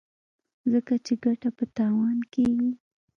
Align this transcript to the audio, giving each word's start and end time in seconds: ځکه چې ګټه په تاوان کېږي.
ځکه 0.71 0.93
چې 1.05 1.13
ګټه 1.23 1.49
په 1.57 1.65
تاوان 1.77 2.19
کېږي. 2.33 2.71